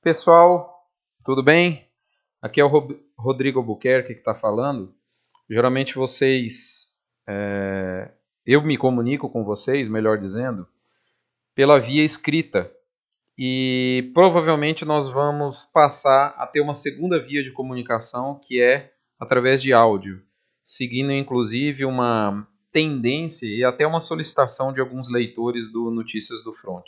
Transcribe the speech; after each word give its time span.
Pessoal, 0.00 0.86
tudo 1.24 1.42
bem? 1.42 1.84
Aqui 2.40 2.60
é 2.60 2.64
o 2.64 2.70
Rodrigo 3.18 3.58
Albuquerque 3.58 4.14
que 4.14 4.20
está 4.20 4.32
falando. 4.32 4.94
Geralmente 5.50 5.96
vocês. 5.96 6.86
É, 7.26 8.08
eu 8.46 8.62
me 8.62 8.78
comunico 8.78 9.28
com 9.28 9.42
vocês, 9.42 9.88
melhor 9.88 10.16
dizendo, 10.16 10.68
pela 11.52 11.80
via 11.80 12.04
escrita. 12.04 12.72
E 13.36 14.12
provavelmente 14.14 14.84
nós 14.84 15.08
vamos 15.08 15.64
passar 15.64 16.28
a 16.38 16.46
ter 16.46 16.60
uma 16.60 16.74
segunda 16.74 17.18
via 17.20 17.42
de 17.42 17.50
comunicação 17.50 18.38
que 18.40 18.62
é 18.62 18.92
através 19.18 19.60
de 19.60 19.72
áudio, 19.72 20.22
seguindo 20.62 21.10
inclusive 21.10 21.84
uma 21.84 22.46
tendência 22.70 23.48
e 23.48 23.64
até 23.64 23.84
uma 23.84 24.00
solicitação 24.00 24.72
de 24.72 24.80
alguns 24.80 25.10
leitores 25.10 25.72
do 25.72 25.90
Notícias 25.90 26.44
do 26.44 26.54
Front. 26.54 26.86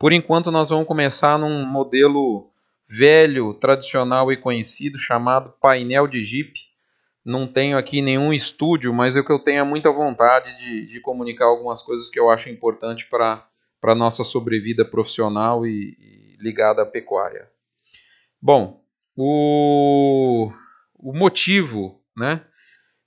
Por 0.00 0.14
enquanto, 0.14 0.50
nós 0.50 0.70
vamos 0.70 0.86
começar 0.86 1.38
num 1.38 1.66
modelo 1.66 2.50
velho, 2.88 3.52
tradicional 3.52 4.32
e 4.32 4.36
conhecido 4.38 4.98
chamado 4.98 5.52
painel 5.60 6.06
de 6.06 6.24
Jeep. 6.24 6.54
Não 7.22 7.46
tenho 7.46 7.76
aqui 7.76 8.00
nenhum 8.00 8.32
estúdio, 8.32 8.94
mas 8.94 9.14
é 9.14 9.22
que 9.22 9.30
eu 9.30 9.38
tenho 9.38 9.66
muita 9.66 9.92
vontade 9.92 10.56
de, 10.56 10.86
de 10.86 11.00
comunicar 11.00 11.44
algumas 11.44 11.82
coisas 11.82 12.08
que 12.08 12.18
eu 12.18 12.30
acho 12.30 12.48
importante 12.48 13.06
para 13.10 13.46
a 13.82 13.94
nossa 13.94 14.24
sobrevida 14.24 14.86
profissional 14.86 15.66
e, 15.66 15.94
e 16.00 16.36
ligada 16.40 16.80
à 16.80 16.86
pecuária. 16.86 17.50
Bom, 18.40 18.82
o, 19.14 20.50
o 20.98 21.12
motivo, 21.12 22.00
né, 22.16 22.40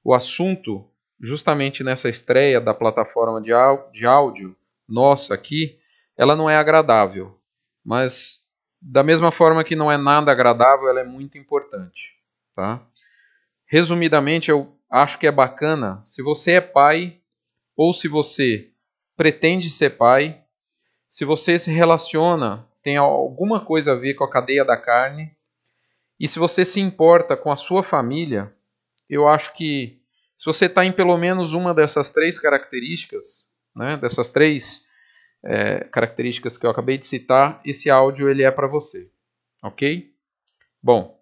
o 0.03 0.13
assunto 0.13 0.87
justamente 1.19 1.83
nessa 1.83 2.07
estreia 2.07 2.61
da 2.61 2.71
plataforma 2.71 3.41
de 3.41 4.05
áudio 4.05 4.55
nossa 4.87 5.33
aqui, 5.33 5.79
ela 6.17 6.35
não 6.35 6.49
é 6.49 6.55
agradável, 6.55 7.39
mas 7.83 8.43
da 8.81 9.03
mesma 9.03 9.31
forma 9.31 9.63
que 9.63 9.75
não 9.75 9.91
é 9.91 9.97
nada 9.97 10.31
agradável, 10.31 10.89
ela 10.89 10.99
é 10.99 11.05
muito 11.05 11.37
importante, 11.37 12.15
tá? 12.53 12.81
Resumidamente, 13.65 14.51
eu 14.51 14.77
acho 14.89 15.17
que 15.17 15.25
é 15.25 15.31
bacana 15.31 16.01
se 16.03 16.21
você 16.21 16.53
é 16.53 16.61
pai 16.61 17.19
ou 17.75 17.93
se 17.93 18.07
você 18.07 18.69
pretende 19.15 19.69
ser 19.69 19.91
pai, 19.91 20.43
se 21.07 21.25
você 21.25 21.57
se 21.57 21.71
relaciona, 21.71 22.67
tem 22.81 22.97
alguma 22.97 23.63
coisa 23.63 23.93
a 23.93 23.95
ver 23.95 24.15
com 24.15 24.23
a 24.23 24.29
cadeia 24.29 24.65
da 24.65 24.75
carne, 24.75 25.35
e 26.19 26.27
se 26.27 26.39
você 26.39 26.63
se 26.65 26.79
importa 26.79 27.35
com 27.35 27.51
a 27.51 27.55
sua 27.55 27.83
família, 27.83 28.53
eu 29.09 29.27
acho 29.27 29.53
que 29.53 30.01
se 30.35 30.45
você 30.45 30.65
está 30.65 30.85
em 30.85 30.91
pelo 30.91 31.17
menos 31.17 31.53
uma 31.53 31.73
dessas 31.73 32.09
três 32.11 32.39
características, 32.39 33.51
né, 33.75 33.97
dessas 33.97 34.29
três 34.29 34.85
é, 35.43 35.83
características 35.85 36.57
que 36.57 36.65
eu 36.65 36.69
acabei 36.69 36.97
de 36.97 37.05
citar, 37.05 37.61
esse 37.65 37.89
áudio 37.89 38.29
ele 38.29 38.43
é 38.43 38.51
para 38.51 38.67
você, 38.67 39.09
ok? 39.61 40.11
Bom, 40.81 41.19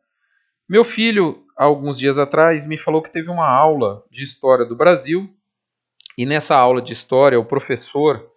meu 0.70 0.84
filho, 0.84 1.46
alguns 1.56 1.98
dias 1.98 2.18
atrás, 2.18 2.66
me 2.66 2.78
falou 2.78 3.02
que 3.02 3.12
teve 3.12 3.30
uma 3.30 3.50
aula 3.50 4.04
de 4.10 4.24
história 4.24 4.66
do 4.66 4.76
Brasil 4.76 5.30
e 6.18 6.26
nessa 6.26 6.56
aula 6.56 6.82
de 6.82 6.94
história 6.94 7.40
o 7.40 7.46
professor 7.46 8.30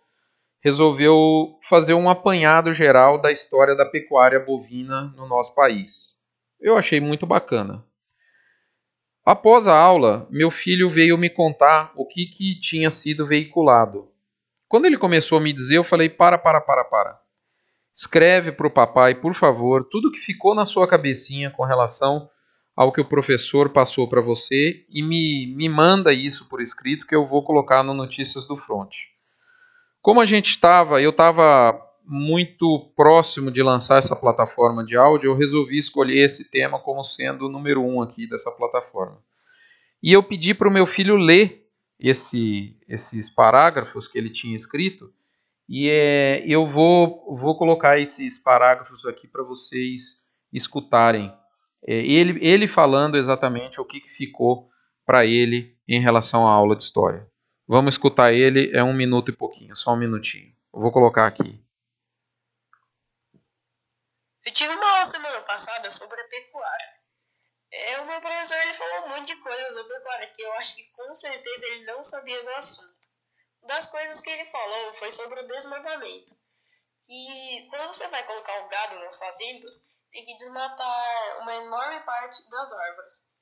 resolveu 0.61 1.59
fazer 1.63 1.93
um 1.93 2.09
apanhado 2.09 2.73
geral 2.73 3.21
da 3.21 3.31
história 3.31 3.77
da 3.77 3.85
pecuária 3.85 4.41
bovina 4.41 5.13
no 5.17 5.29
nosso 5.29 5.55
país. 5.55 6.15
Eu 6.59 6.79
achei 6.79 7.01
muito 7.01 7.27
bacana. 7.27 7.85
Após 9.23 9.67
a 9.67 9.79
aula, 9.79 10.27
meu 10.31 10.51
filho 10.51 10.89
veio 10.89 11.19
me 11.19 11.29
contar 11.29 11.93
o 11.95 12.07
que, 12.07 12.27
que 12.27 12.59
tinha 12.59 12.91
sido 12.91 13.27
veiculado. 13.27 14.11
Quando 14.69 14.87
ele 14.87 14.98
começou 14.98 15.39
a 15.39 15.41
me 15.41 15.53
dizer, 15.53 15.77
eu 15.77 15.84
falei: 15.84 16.09
para, 16.09 16.39
para, 16.39 16.61
para, 16.61 16.84
para. 16.84 17.20
Escreve 17.93 18.51
para 18.51 18.67
o 18.67 18.70
papai, 18.70 19.15
por 19.15 19.34
favor, 19.34 19.87
tudo 19.89 20.11
que 20.11 20.19
ficou 20.19 20.55
na 20.55 20.67
sua 20.67 20.87
cabecinha 20.87 21.51
com 21.51 21.62
relação 21.62 22.29
ao 22.75 22.92
que 22.92 23.01
o 23.01 23.09
professor 23.09 23.70
passou 23.70 24.09
para 24.09 24.20
você 24.20 24.85
e 24.89 25.01
me, 25.01 25.55
me 25.55 25.69
manda 25.69 26.12
isso 26.12 26.48
por 26.48 26.61
escrito 26.61 27.07
que 27.07 27.14
eu 27.14 27.25
vou 27.25 27.45
colocar 27.45 27.85
no 27.85 27.95
Notícias 27.95 28.47
do 28.47 28.57
Front. 28.57 28.95
Como 30.02 30.20
a 30.20 30.25
gente 30.25 30.51
estava, 30.51 31.01
eu 31.01 31.11
estava 31.11 31.81
muito 32.05 32.92
próximo 32.96 33.51
de 33.51 33.63
lançar 33.63 33.98
essa 33.98 34.14
plataforma 34.14 34.85
de 34.85 34.96
áudio, 34.96 35.31
eu 35.31 35.36
resolvi 35.36 35.79
escolher 35.79 36.25
esse 36.25 36.51
tema 36.51 36.79
como 36.79 37.02
sendo 37.02 37.46
o 37.46 37.48
número 37.48 37.81
um 37.81 38.02
aqui 38.02 38.29
dessa 38.29 38.51
plataforma. 38.51 39.19
E 40.02 40.13
eu 40.13 40.23
pedi 40.23 40.52
para 40.52 40.69
o 40.69 40.73
meu 40.73 40.85
filho 40.85 41.17
ler 41.17 41.64
esse, 41.99 42.79
esses 42.89 43.31
parágrafos 43.31 44.09
que 44.09 44.19
ele 44.19 44.31
tinha 44.31 44.57
escrito, 44.57 45.13
e 45.69 45.89
é, 45.89 46.43
eu 46.47 46.67
vou, 46.67 47.35
vou 47.35 47.57
colocar 47.57 47.99
esses 47.99 48.39
parágrafos 48.39 49.07
aqui 49.07 49.27
para 49.27 49.43
vocês 49.43 50.23
escutarem. 50.53 51.35
É, 51.87 51.95
ele, 51.95 52.39
ele 52.47 52.67
falando 52.67 53.17
exatamente 53.17 53.81
o 53.81 53.85
que, 53.85 54.01
que 54.01 54.11
ficou 54.11 54.69
para 55.07 55.25
ele 55.25 55.77
em 55.89 56.01
relação 56.01 56.47
à 56.47 56.53
aula 56.53 56.77
de 56.77 56.83
história. 56.83 57.27
Vamos 57.67 57.95
escutar 57.95 58.33
ele, 58.33 58.71
é 58.77 58.85
um 58.85 58.95
minuto 58.95 59.31
e 59.31 59.37
pouquinho, 59.37 59.75
só 59.75 59.93
um 59.93 59.99
minutinho. 59.99 60.53
Eu 60.73 60.81
vou 60.81 60.93
colocar 60.93 61.27
aqui. 61.27 61.63
Eu 64.47 64.53
tive 64.53 64.75
uma 64.75 64.91
aula 64.91 65.05
semana 65.05 65.41
passada 65.41 65.89
sobre 65.89 66.21
a 66.21 66.29
pecuária. 66.29 67.04
É, 67.77 68.01
o 68.01 68.07
meu 68.07 68.20
professor 68.20 68.57
ele 68.58 68.73
falou 68.73 69.07
um 69.07 69.08
monte 69.08 69.35
de 69.35 69.42
coisa 69.42 69.74
da 69.74 69.83
pecuária 69.83 70.30
que 70.30 70.42
eu 70.42 70.52
acho 70.55 70.77
que 70.77 70.90
com 70.92 71.12
certeza 71.12 71.67
ele 71.67 71.85
não 71.86 72.05
sabia 72.05 72.40
do 72.40 72.51
assunto. 72.51 73.08
Das 73.62 73.89
coisas 73.89 74.20
que 74.20 74.30
ele 74.30 74.45
falou 74.45 74.95
foi 74.95 75.11
sobre 75.11 75.40
o 75.40 75.46
desmatamento. 75.46 76.33
E 77.08 77.67
quando 77.68 77.89
você 77.89 78.07
vai 78.08 78.24
colocar 78.27 78.61
o 78.61 78.68
gado 78.68 79.01
nas 79.01 79.18
fazendas, 79.18 79.98
tem 80.13 80.24
que 80.24 80.36
desmatar 80.36 81.39
uma 81.40 81.52
enorme 81.52 82.01
parte 82.05 82.48
das 82.48 82.73
árvores. 82.73 83.34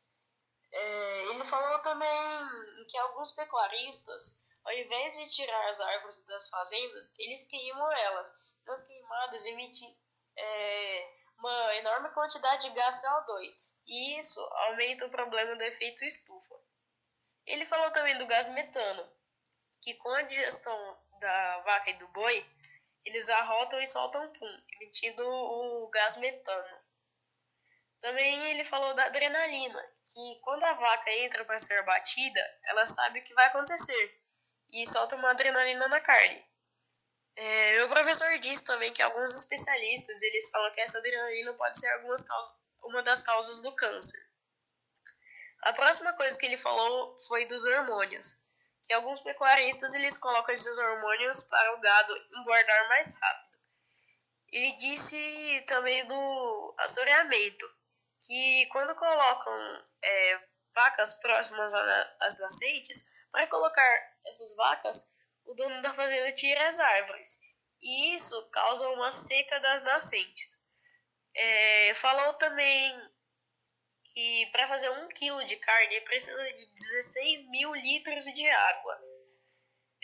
É, 0.73 1.23
ele 1.25 1.45
falou 1.45 1.83
também 1.83 2.87
que 2.89 2.97
alguns 2.97 3.33
pecuaristas, 3.33 4.49
ao 4.65 4.73
invés 4.73 5.13
de 5.19 5.29
tirar 5.29 5.69
as 5.69 5.79
árvores 5.79 6.27
das 6.27 6.49
fazendas, 6.49 7.19
eles 7.19 7.45
queimam 7.49 7.93
elas. 7.93 8.33
Nas 8.65 8.87
queimadas 8.87 9.45
emitem 9.45 9.95
é, 10.39 11.03
uma 11.37 11.77
enorme 11.77 12.15
quantidade 12.15 12.63
de 12.63 12.75
gás 12.75 13.03
CO2 13.03 13.72
e 13.87 14.19
isso 14.19 14.41
aumenta 14.41 15.07
o 15.07 15.11
problema 15.11 15.57
do 15.57 15.65
efeito 15.65 16.05
estufa. 16.05 16.55
Ele 17.47 17.65
falou 17.65 17.91
também 17.93 18.17
do 18.19 18.27
gás 18.27 18.49
metano, 18.49 19.13
que 19.83 19.95
com 19.95 20.11
a 20.11 20.23
digestão 20.23 21.03
da 21.21 21.59
vaca 21.61 21.91
e 21.91 21.99
do 21.99 22.09
boi, 22.09 22.47
eles 23.05 23.29
arrotam 23.29 23.81
e 23.81 23.87
soltam 23.87 24.33
pum, 24.33 24.63
emitindo 24.75 25.27
o 25.29 25.89
gás 25.89 26.17
metano. 26.19 26.83
Também 28.01 28.51
ele 28.51 28.65
falou 28.65 28.95
da 28.95 29.05
adrenalina, 29.05 29.81
que 30.05 30.41
quando 30.43 30.65
a 30.65 30.73
vaca 30.73 31.11
entra 31.19 31.45
para 31.45 31.59
ser 31.59 31.85
batida, 31.85 32.41
ela 32.65 32.85
sabe 32.85 33.21
o 33.21 33.25
que 33.25 33.35
vai 33.35 33.47
acontecer 33.47 34.23
e 34.71 34.87
solta 34.87 35.17
uma 35.17 35.31
adrenalina 35.31 35.87
na 35.89 36.01
carne. 36.01 36.45
É, 37.37 37.77
meu 37.77 37.89
professor 37.89 38.39
disse 38.39 38.65
também 38.65 38.93
que 38.93 39.03
alguns 39.03 39.33
especialistas 39.35 40.23
eles 40.23 40.51
falam 40.51 40.73
que 40.73 40.81
essa 40.81 40.99
adrenalina 40.99 41.55
pode 41.55 41.79
ser 41.79 41.91
algumas 41.93 42.27
causas, 42.27 42.62
uma 42.83 43.03
das 43.03 43.23
causas 43.23 43.63
do 43.63 43.73
câncer. 43.73 44.21
A 45.63 45.73
próxima 45.73 46.13
coisa 46.15 46.37
que 46.39 46.47
ele 46.47 46.57
falou 46.57 47.17
foi 47.29 47.45
dos 47.47 47.65
hormônios, 47.65 48.49
que 48.85 48.93
alguns 48.93 49.21
pecuaristas 49.21 49.95
eles 49.95 50.19
colocam 50.19 50.53
esses 50.53 50.77
hormônios 50.77 51.45
para 51.45 51.77
o 51.77 51.81
gado 51.81 52.15
engordar 52.33 52.89
mais 52.89 53.21
rápido. 53.21 53.59
Ele 54.49 54.73
disse 54.73 55.65
também 55.67 56.05
do 56.07 56.75
assoreamento, 56.79 57.67
que 58.27 58.67
quando 58.73 58.95
colocam 58.95 59.85
é, 60.03 60.41
vacas 60.75 61.15
próximas 61.21 61.73
às 62.21 62.39
nascentes, 62.39 63.29
para 63.31 63.47
colocar 63.47 64.13
essas 64.27 64.57
vacas 64.57 65.23
o 65.45 65.55
dono 65.55 65.83
da 65.83 65.95
fazenda 65.95 66.31
tira 66.33 66.67
as 66.67 66.79
árvores, 66.79 67.39
e 67.81 68.15
isso 68.15 68.51
causa 68.51 68.89
uma 68.91 69.11
seca 69.11 69.59
das 69.61 69.83
nascentes. 69.85 70.52
É, 71.35 71.95
falou 71.95 72.35
também 72.35 73.13
que 74.13 74.47
para 74.53 74.67
fazer 74.69 74.91
um 74.91 75.09
quilo 75.09 75.45
de 75.45 75.57
carne 75.57 76.01
precisa 76.03 76.45
de 76.53 76.67
16 76.75 77.51
mil 77.51 77.75
litros 77.75 78.25
de 78.27 78.49
água. 78.51 79.01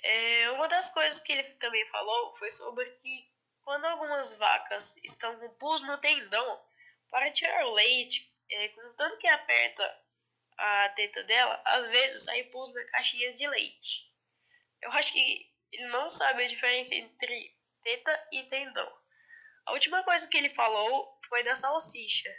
É, 0.03 0.51
uma 0.53 0.69
das 0.69 0.91
coisas 0.95 1.21
que 1.21 1.33
ele 1.33 1.43
também 1.55 1.85
falou 1.87 2.35
foi 2.37 2.51
sobre 2.51 2.89
que 2.93 3.31
quando 3.63 3.85
algumas 3.85 4.39
vacas 4.39 4.97
estão 5.05 5.39
com 5.39 5.49
pus 5.57 5.83
no 5.83 5.99
tendão, 5.99 6.61
para 7.11 7.31
tirar 7.31 7.67
o 7.67 7.75
leite, 7.75 8.33
é, 8.51 8.69
tanto 8.97 9.19
que 9.19 9.27
aperta 9.27 10.05
a 10.57 10.89
teta 10.91 11.23
dela, 11.25 11.61
às 11.67 11.87
vezes 11.87 12.25
sai 12.25 12.45
pus 12.45 12.73
na 12.73 12.85
caixinha 12.87 13.33
de 13.33 13.47
leite. 13.49 14.15
Eu 14.81 14.91
acho 14.93 15.13
que 15.13 15.53
ele 15.73 15.87
não 15.89 16.09
sabe 16.09 16.45
a 16.45 16.47
diferença 16.47 16.95
entre 16.95 17.57
teta 17.83 18.21
e 18.33 18.45
tendão. 18.45 18.99
A 19.69 19.73
última 19.73 20.03
coisa 20.03 20.27
que 20.29 20.39
ele 20.39 20.49
falou 20.49 21.19
foi 21.29 21.43
da 21.43 21.55
salsicha, 21.55 22.31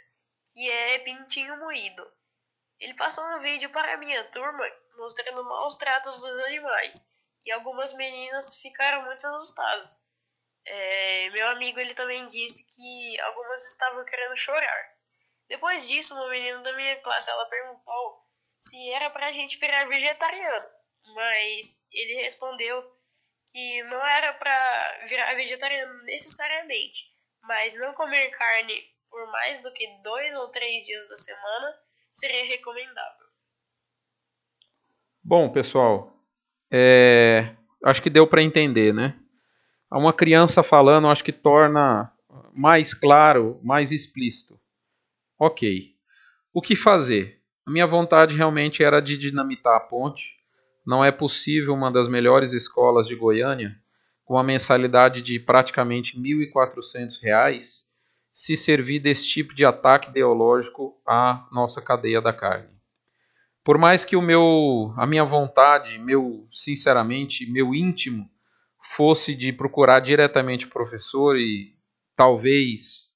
que 0.52 0.68
é 0.68 0.98
pintinho 0.98 1.56
moído. 1.58 2.04
Ele 2.80 2.92
passou 2.94 3.24
um 3.24 3.38
vídeo 3.38 3.70
para 3.70 3.94
a 3.94 3.96
minha 3.98 4.24
turma 4.24 4.68
mostrando 4.98 5.44
maus 5.44 5.76
tratos 5.76 6.22
dos 6.22 6.38
animais, 6.46 7.14
e 7.44 7.52
algumas 7.52 7.94
meninas 7.94 8.56
ficaram 8.56 9.04
muito 9.04 9.24
assustadas. 9.24 10.10
É, 10.66 11.30
meu 11.30 11.48
amigo 11.50 11.78
ele 11.78 11.94
também 11.94 12.28
disse 12.30 12.74
que 12.74 13.20
algumas 13.20 13.64
estavam 13.64 14.04
querendo 14.04 14.36
chorar. 14.36 14.92
Depois 15.46 15.86
disso, 15.86 16.14
uma 16.14 16.30
menina 16.30 16.60
da 16.62 16.72
minha 16.72 17.00
classe 17.00 17.30
ela 17.30 17.46
perguntou 17.46 18.26
se 18.58 18.90
era 18.90 19.08
pra 19.08 19.30
gente 19.30 19.56
virar 19.56 19.84
vegetariano, 19.84 20.68
mas 21.14 21.88
ele 21.92 22.22
respondeu 22.22 23.00
que 23.46 23.82
não 23.84 24.04
era 24.04 24.32
pra 24.34 25.06
virar 25.06 25.34
vegetariano 25.34 26.02
necessariamente, 26.02 27.09
mas 27.42 27.78
não 27.78 27.92
comer 27.92 28.28
carne 28.30 28.82
por 29.10 29.26
mais 29.32 29.62
do 29.62 29.72
que 29.72 29.86
dois 30.02 30.34
ou 30.36 30.50
três 30.52 30.86
dias 30.86 31.08
da 31.08 31.16
semana 31.16 31.74
seria 32.12 32.44
recomendável. 32.46 33.26
Bom, 35.22 35.50
pessoal, 35.50 36.16
é... 36.70 37.54
acho 37.84 38.02
que 38.02 38.10
deu 38.10 38.26
para 38.26 38.42
entender, 38.42 38.94
né? 38.94 39.18
Uma 39.92 40.12
criança 40.12 40.62
falando, 40.62 41.08
acho 41.08 41.24
que 41.24 41.32
torna 41.32 42.12
mais 42.52 42.94
claro, 42.94 43.60
mais 43.62 43.90
explícito. 43.90 44.58
Ok. 45.38 45.94
O 46.52 46.62
que 46.62 46.76
fazer? 46.76 47.40
A 47.66 47.70
minha 47.70 47.86
vontade 47.86 48.36
realmente 48.36 48.84
era 48.84 49.00
de 49.00 49.16
dinamitar 49.16 49.76
a 49.76 49.80
ponte. 49.80 50.36
Não 50.86 51.04
é 51.04 51.12
possível 51.12 51.74
uma 51.74 51.90
das 51.90 52.08
melhores 52.08 52.52
escolas 52.52 53.06
de 53.06 53.14
Goiânia, 53.14 53.76
com 54.30 54.36
uma 54.36 54.44
mensalidade 54.44 55.22
de 55.22 55.40
praticamente 55.40 56.16
R$ 56.16 56.22
1.400, 56.54 57.82
se 58.30 58.56
servir 58.56 59.00
desse 59.00 59.26
tipo 59.26 59.52
de 59.52 59.64
ataque 59.64 60.08
ideológico 60.08 61.02
à 61.04 61.48
nossa 61.50 61.82
cadeia 61.82 62.22
da 62.22 62.32
carne. 62.32 62.68
Por 63.64 63.76
mais 63.76 64.04
que 64.04 64.14
o 64.14 64.22
meu, 64.22 64.94
a 64.96 65.04
minha 65.04 65.24
vontade, 65.24 65.98
meu, 65.98 66.46
sinceramente, 66.52 67.44
meu 67.50 67.74
íntimo, 67.74 68.30
fosse 68.94 69.34
de 69.34 69.52
procurar 69.52 69.98
diretamente 69.98 70.64
o 70.64 70.70
professor 70.70 71.36
e 71.36 71.74
talvez 72.14 73.08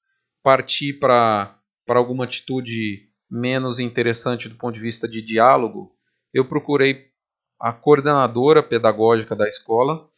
partir 0.43 0.99
para 0.99 1.57
para 1.85 1.97
alguma 1.97 2.25
atitude 2.25 3.07
menos 3.31 3.79
interessante 3.79 4.49
do 4.49 4.55
ponto 4.55 4.75
de 4.75 4.81
vista 4.81 5.07
de 5.07 5.21
diálogo, 5.21 5.95
eu 6.33 6.43
procurei 6.43 7.05
a 7.57 7.71
coordenadora 7.71 8.61
pedagógica 8.61 9.33
da 9.33 9.47
escola. 9.47 10.13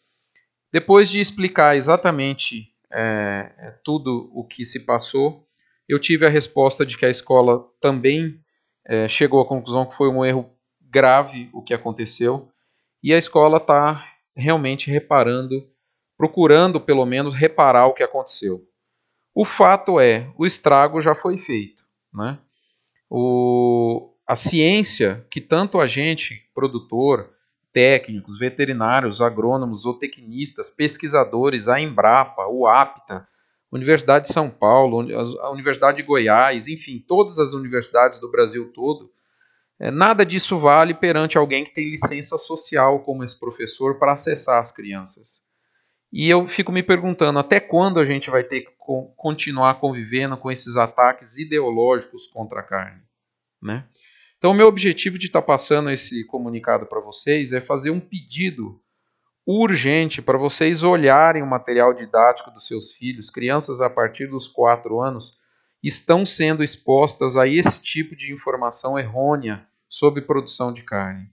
Depois 0.72 1.10
de 1.10 1.20
explicar 1.20 1.76
exatamente 1.76 2.74
é, 2.92 3.52
é, 3.58 3.72
tudo 3.84 4.30
o 4.34 4.44
que 4.44 4.66
se 4.66 4.82
passou, 4.82 5.48
eu 5.88 6.00
tive 6.00 6.26
a 6.26 6.30
resposta 6.30 6.86
de 6.86 6.98
que 6.98 7.06
a 7.06 7.10
escola 7.10 7.66
também 7.80 8.40
é, 8.86 9.08
chegou 9.08 9.42
à 9.42 9.48
conclusão 9.48 9.86
que 9.86 9.96
foi 9.96 10.10
um 10.10 10.26
erro 10.26 10.50
grave 10.82 11.50
o 11.54 11.62
que 11.62 11.74
aconteceu 11.74 12.50
e 13.04 13.14
a 13.14 13.18
escola 13.18 13.58
está 13.58 14.06
realmente 14.36 14.90
reparando, 14.90 15.68
procurando 16.18 16.80
pelo 16.80 17.06
menos 17.06 17.36
reparar 17.36 17.88
o 17.88 17.94
que 17.94 18.04
aconteceu. 18.04 18.62
O 19.34 19.46
fato 19.46 20.00
é, 20.00 20.32
o 20.38 20.46
estrago 20.46 21.00
já 21.00 21.14
foi 21.14 21.38
feito. 21.38 21.84
Né? 22.14 22.40
O, 23.10 24.14
a 24.26 24.36
ciência 24.36 25.26
que 25.30 25.40
tanto 25.40 25.80
a 25.80 25.88
gente, 25.88 26.50
produtor, 26.54 27.37
técnicos, 27.78 28.40
veterinários, 28.40 29.22
agrônomos, 29.22 29.84
zootecnistas, 29.84 30.68
pesquisadores, 30.68 31.68
a 31.68 31.80
Embrapa, 31.80 32.48
o 32.48 32.66
APTA, 32.66 33.28
Universidade 33.72 34.26
de 34.26 34.34
São 34.34 34.50
Paulo, 34.50 35.08
a 35.42 35.52
Universidade 35.52 35.98
de 35.98 36.04
Goiás, 36.04 36.68
enfim, 36.68 36.98
todas 37.08 37.38
as 37.38 37.54
universidades 37.54 38.20
do 38.20 38.32
Brasil 38.32 38.72
todo, 38.74 39.12
é, 39.80 39.92
nada 39.92 40.26
disso 40.26 40.58
vale 40.58 40.96
perante 40.96 41.38
alguém 41.38 41.64
que 41.64 41.72
tem 41.72 41.92
licença 41.92 42.36
social 42.40 43.02
como 43.02 43.24
esse 43.24 43.40
professor 43.40 44.00
para 44.00 44.14
acessar 44.14 44.60
as 44.60 44.72
crianças. 44.72 45.44
E 46.12 46.28
eu 46.28 46.48
fico 46.48 46.72
me 46.72 46.82
perguntando 46.82 47.38
até 47.38 47.60
quando 47.60 48.00
a 48.00 48.06
gente 48.06 48.32
vai 48.32 48.44
ter 48.44 48.62
que 48.62 48.72
continuar 49.16 49.80
convivendo 49.80 50.36
com 50.36 50.50
esses 50.50 50.78
ataques 50.78 51.38
ideológicos 51.38 52.26
contra 52.26 52.62
a 52.62 52.64
carne, 52.64 53.04
né? 53.62 53.86
Então, 54.38 54.52
o 54.52 54.54
meu 54.54 54.68
objetivo 54.68 55.18
de 55.18 55.28
estar 55.28 55.42
tá 55.42 55.48
passando 55.48 55.90
esse 55.90 56.26
comunicado 56.26 56.86
para 56.86 57.00
vocês 57.00 57.54
é 57.54 57.62
fazer 57.62 57.90
um 57.90 58.00
pedido 58.00 58.80
urgente 59.46 60.22
para 60.22 60.38
vocês 60.38 60.84
olharem 60.84 61.42
o 61.42 61.48
material 61.48 61.94
didático 61.94 62.52
dos 62.52 62.68
seus 62.68 62.92
filhos. 62.92 63.30
Crianças 63.30 63.82
a 63.82 63.90
partir 63.90 64.28
dos 64.28 64.48
4 64.48 65.02
anos 65.02 65.38
estão 65.82 66.26
sendo 66.26 66.64
expostas 66.64 67.38
a 67.38 67.48
esse 67.48 67.82
tipo 67.82 68.16
de 68.16 68.34
informação 68.34 69.00
errônea 69.00 69.66
sobre 69.90 70.22
produção 70.22 70.74
de 70.74 70.84
carne. 70.84 71.30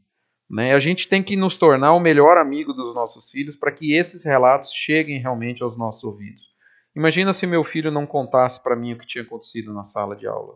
Né? 0.48 0.74
A 0.74 0.78
gente 0.78 1.08
tem 1.08 1.22
que 1.22 1.36
nos 1.36 1.56
tornar 1.56 1.92
o 1.94 2.00
melhor 2.00 2.36
amigo 2.36 2.72
dos 2.72 2.94
nossos 2.94 3.30
filhos 3.30 3.56
para 3.56 3.72
que 3.72 3.94
esses 3.94 4.24
relatos 4.24 4.72
cheguem 4.72 5.18
realmente 5.18 5.62
aos 5.62 5.76
nossos 5.76 6.04
ouvidos. 6.04 6.54
Imagina 6.94 7.32
se 7.32 7.46
meu 7.46 7.64
filho 7.64 7.90
não 7.90 8.06
contasse 8.06 8.62
para 8.62 8.76
mim 8.76 8.92
o 8.92 8.98
que 8.98 9.06
tinha 9.06 9.24
acontecido 9.24 9.72
na 9.72 9.82
sala 9.82 10.14
de 10.14 10.26
aula. 10.26 10.54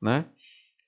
Né? 0.00 0.24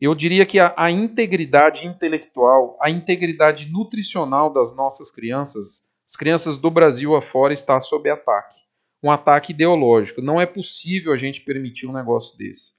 Eu 0.01 0.15
diria 0.15 0.47
que 0.47 0.61
a, 0.61 0.73
a 0.77 0.91
integridade 0.91 1.87
intelectual, 1.87 2.79
a 2.81 2.89
integridade 2.89 3.71
nutricional 3.71 4.53
das 4.53 4.77
nossas 4.77 5.11
crianças, 5.11 5.89
as 6.07 6.15
crianças 6.15 6.57
do 6.57 6.71
Brasil 6.71 7.17
afora, 7.17 7.53
está 7.53 7.81
sob 7.81 8.09
ataque. 8.09 8.57
Um 9.03 9.11
ataque 9.11 9.53
ideológico. 9.53 10.23
Não 10.23 10.41
é 10.41 10.47
possível 10.47 11.13
a 11.13 11.17
gente 11.17 11.41
permitir 11.41 11.87
um 11.87 11.93
negócio 11.93 12.37
desse. 12.39 12.73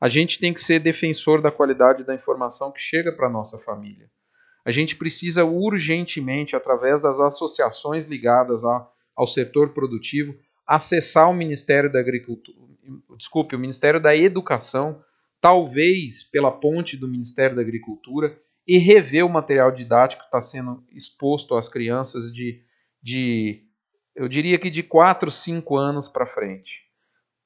A 0.00 0.08
gente 0.08 0.38
tem 0.38 0.52
que 0.52 0.60
ser 0.60 0.80
defensor 0.80 1.40
da 1.40 1.50
qualidade 1.50 2.04
da 2.04 2.14
informação 2.14 2.72
que 2.72 2.80
chega 2.80 3.12
para 3.12 3.26
a 3.26 3.30
nossa 3.30 3.58
família. 3.58 4.10
A 4.64 4.70
gente 4.70 4.96
precisa 4.96 5.44
urgentemente, 5.44 6.56
através 6.56 7.02
das 7.02 7.20
associações 7.20 8.06
ligadas 8.06 8.64
a, 8.64 8.88
ao 9.14 9.26
setor 9.26 9.70
produtivo, 9.70 10.34
acessar 10.66 11.28
o 11.28 11.34
Ministério 11.34 11.92
da 11.92 12.00
Agricultura, 12.00 12.56
desculpe, 13.16 13.54
o 13.54 13.58
Ministério 13.58 14.00
da 14.00 14.16
Educação, 14.16 15.02
talvez 15.42 16.22
pela 16.22 16.52
ponte 16.52 16.96
do 16.96 17.08
Ministério 17.08 17.56
da 17.56 17.62
Agricultura, 17.62 18.38
e 18.66 18.78
rever 18.78 19.26
o 19.26 19.28
material 19.28 19.72
didático 19.72 20.22
que 20.22 20.28
está 20.28 20.40
sendo 20.40 20.84
exposto 20.92 21.56
às 21.56 21.68
crianças 21.68 22.32
de, 22.32 22.62
de, 23.02 23.64
eu 24.14 24.28
diria 24.28 24.56
que 24.56 24.70
de 24.70 24.84
4, 24.84 25.32
5 25.32 25.76
anos 25.76 26.06
para 26.06 26.24
frente. 26.24 26.82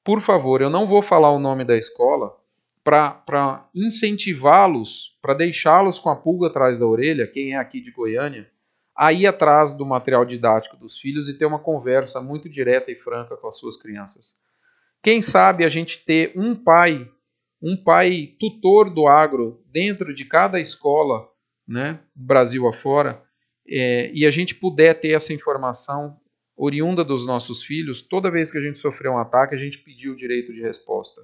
Por 0.03 0.21
favor, 0.21 0.61
eu 0.61 0.69
não 0.69 0.85
vou 0.85 1.01
falar 1.01 1.31
o 1.31 1.39
nome 1.39 1.65
da 1.65 1.75
escola, 1.75 2.37
para 2.83 3.67
incentivá-los, 3.73 5.17
para 5.19 5.33
deixá-los 5.33 5.97
com 5.97 6.09
a 6.09 6.15
pulga 6.15 6.47
atrás 6.47 6.79
da 6.79 6.85
orelha, 6.85 7.27
quem 7.27 7.55
é 7.55 7.57
aqui 7.57 7.81
de 7.81 7.91
Goiânia, 7.91 8.47
a 8.95 9.11
ir 9.11 9.25
atrás 9.25 9.73
do 9.73 9.85
material 9.85 10.23
didático 10.23 10.77
dos 10.77 10.99
filhos 10.99 11.27
e 11.27 11.37
ter 11.37 11.45
uma 11.45 11.59
conversa 11.59 12.21
muito 12.21 12.47
direta 12.47 12.91
e 12.91 12.95
franca 12.95 13.35
com 13.35 13.47
as 13.47 13.57
suas 13.57 13.75
crianças. 13.75 14.39
Quem 15.01 15.21
sabe 15.21 15.65
a 15.65 15.69
gente 15.69 16.05
ter 16.05 16.31
um 16.35 16.55
pai, 16.55 17.11
um 17.61 17.75
pai 17.75 18.35
tutor 18.39 18.93
do 18.93 19.07
agro 19.07 19.63
dentro 19.71 20.13
de 20.13 20.25
cada 20.25 20.59
escola, 20.59 21.27
né, 21.67 21.99
Brasil 22.15 22.67
afora, 22.67 23.21
é, 23.67 24.11
e 24.13 24.25
a 24.25 24.31
gente 24.31 24.55
puder 24.55 24.93
ter 24.99 25.11
essa 25.11 25.33
informação 25.33 26.19
oriunda 26.55 27.03
dos 27.03 27.25
nossos 27.25 27.63
filhos, 27.63 28.01
toda 28.01 28.31
vez 28.31 28.49
que 28.49 28.57
a 28.57 28.61
gente 28.61 28.79
sofrer 28.79 29.09
um 29.09 29.17
ataque, 29.17 29.53
a 29.53 29.57
gente 29.57 29.77
pedir 29.79 30.09
o 30.09 30.15
direito 30.15 30.53
de 30.53 30.61
resposta. 30.61 31.21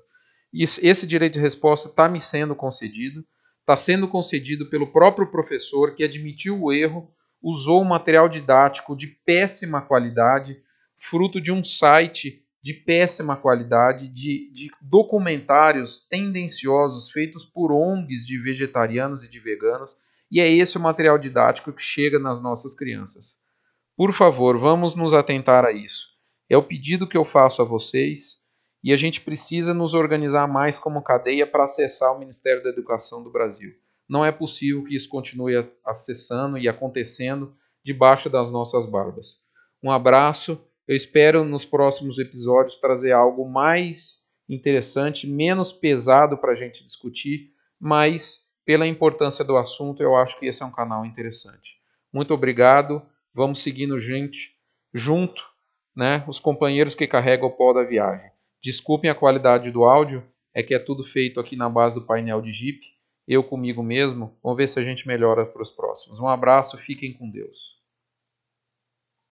Esse 0.54 1.08
direito 1.08 1.34
de 1.34 1.40
resposta 1.40 1.90
está 1.90 2.08
me 2.08 2.22
sendo 2.22 2.56
concedido, 2.56 3.26
está 3.60 3.76
sendo 3.76 4.08
concedido 4.08 4.70
pelo 4.70 4.92
próprio 4.92 5.32
professor 5.32 5.96
que 5.96 6.04
admitiu 6.04 6.62
o 6.62 6.72
erro, 6.72 7.10
usou 7.42 7.82
um 7.82 7.86
material 7.86 8.30
didático 8.30 8.96
de 8.96 9.08
péssima 9.08 9.82
qualidade, 9.82 10.62
fruto 10.96 11.42
de 11.42 11.52
um 11.52 11.64
site 11.64 12.43
de 12.64 12.74
péssima 12.74 13.36
qualidade, 13.36 14.08
de, 14.08 14.50
de 14.54 14.72
documentários 14.82 16.00
tendenciosos 16.00 17.12
feitos 17.12 17.44
por 17.44 17.74
ONGs 17.74 18.26
de 18.26 18.42
vegetarianos 18.42 19.22
e 19.22 19.30
de 19.30 19.38
veganos, 19.38 19.98
e 20.32 20.40
é 20.40 20.50
esse 20.50 20.78
o 20.78 20.82
material 20.82 21.18
didático 21.18 21.74
que 21.74 21.84
chega 21.84 22.18
nas 22.18 22.42
nossas 22.42 22.74
crianças. 22.74 23.42
Por 23.98 24.14
favor, 24.14 24.58
vamos 24.58 24.96
nos 24.96 25.14
atentar 25.14 25.66
a 25.66 25.74
isso. 25.74 26.08
É 26.50 26.58
o 26.58 26.64
pedido 26.64 27.08
que 27.08 27.18
eu 27.18 27.26
faço 27.26 27.62
a 27.62 27.66
vocês 27.66 28.42
e 28.82 28.94
a 28.94 28.98
gente 28.98 29.20
precisa 29.20 29.74
nos 29.74 29.94
organizar 29.94 30.48
mais 30.48 30.80
como 30.80 31.04
cadeia 31.04 31.46
para 31.46 31.66
acessar 31.66 32.16
o 32.16 32.20
Ministério 32.20 32.64
da 32.64 32.70
Educação 32.70 33.22
do 33.22 33.32
Brasil. 33.32 33.74
Não 34.08 34.26
é 34.26 34.32
possível 34.32 34.86
que 34.86 34.96
isso 34.96 35.10
continue 35.10 35.70
acessando 35.86 36.58
e 36.58 36.70
acontecendo 36.70 37.54
debaixo 37.84 38.30
das 38.30 38.50
nossas 38.52 38.86
barbas. 38.86 39.42
Um 39.84 39.92
abraço. 39.92 40.62
Eu 40.88 40.96
espero 40.96 41.46
nos 41.46 41.64
próximos 41.64 42.20
episódios 42.20 42.78
trazer 42.78 43.14
algo 43.14 43.50
mais 43.50 44.22
interessante, 44.50 45.26
menos 45.26 45.72
pesado 45.72 46.38
para 46.38 46.52
a 46.52 46.56
gente 46.56 46.84
discutir, 46.84 47.52
mas 47.80 48.50
pela 48.66 48.88
importância 48.88 49.44
do 49.46 49.58
assunto, 49.58 50.04
eu 50.04 50.16
acho 50.16 50.38
que 50.40 50.46
esse 50.46 50.62
é 50.62 50.66
um 50.66 50.72
canal 50.72 51.06
interessante. 51.06 51.72
Muito 52.12 52.34
obrigado. 52.34 53.02
Vamos 53.34 53.60
seguindo 53.60 54.00
gente, 54.00 54.52
junto, 54.94 55.44
né, 55.96 56.24
os 56.28 56.40
companheiros 56.40 56.96
que 56.96 57.08
carregam 57.08 57.48
o 57.48 57.52
pó 57.52 57.74
da 57.74 57.84
viagem. 57.84 58.30
Desculpem 58.62 59.10
a 59.10 59.16
qualidade 59.16 59.72
do 59.72 59.84
áudio, 59.84 60.24
é 60.54 60.62
que 60.62 60.74
é 60.74 60.80
tudo 60.80 61.04
feito 61.04 61.40
aqui 61.40 61.56
na 61.56 61.70
base 61.70 62.00
do 62.00 62.06
painel 62.06 62.42
de 62.42 62.52
Jeep, 62.52 62.80
eu 63.28 63.44
comigo 63.44 63.82
mesmo. 63.82 64.38
Vamos 64.44 64.58
ver 64.58 64.68
se 64.68 64.80
a 64.80 64.84
gente 64.84 65.08
melhora 65.08 65.46
para 65.46 65.62
os 65.62 65.72
próximos. 65.72 66.20
Um 66.20 66.28
abraço, 66.28 66.78
fiquem 66.78 67.14
com 67.14 67.30
Deus. 67.30 67.83